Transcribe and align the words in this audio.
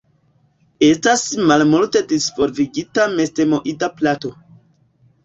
Estas 0.85 1.25
malmulte 1.51 2.01
disvolvigita 2.13 3.05
mestemoida 3.19 3.91
plato. 4.01 4.33